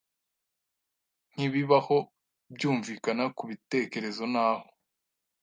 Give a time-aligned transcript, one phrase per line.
[1.31, 1.97] nkibibaho
[2.55, 4.65] byumvikana kubitekerezo naho